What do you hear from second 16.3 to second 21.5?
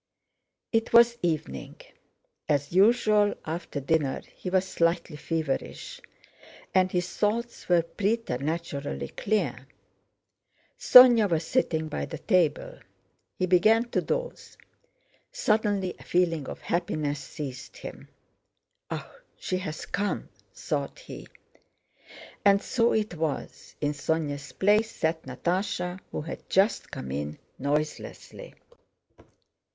of happiness seized him. "Ah, she has come!" thought he.